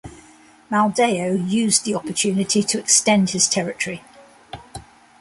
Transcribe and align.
Maldeo 0.71 1.37
used 1.47 1.85
the 1.85 1.93
opportunity 1.93 2.63
to 2.63 2.79
extend 2.79 3.29
his 3.29 3.47
territory. 3.47 4.01